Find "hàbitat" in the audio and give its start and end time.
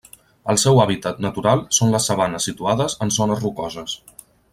0.83-1.19